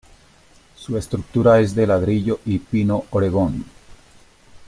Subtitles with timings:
[0.77, 3.65] Su estructura es de ladrillo y pino oregón.